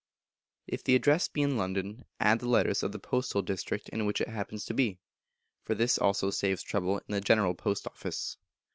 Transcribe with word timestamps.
If 0.65 0.83
the 0.83 0.95
Address 0.95 1.27
be 1.27 1.43
in 1.43 1.57
London 1.57 2.05
add 2.19 2.39
the 2.39 2.49
letters 2.49 2.81
of 2.81 2.91
the 2.91 2.97
postal 2.97 3.43
district 3.43 3.87
in 3.89 4.07
which 4.07 4.19
it 4.19 4.29
happens 4.29 4.65
to 4.65 4.73
be, 4.73 4.97
for 5.63 5.75
this 5.75 5.99
also 5.99 6.31
saves 6.31 6.63
trouble 6.63 6.97
in 7.07 7.11
the 7.13 7.21
General 7.21 7.53
Post 7.53 7.85
Office. 7.85 8.35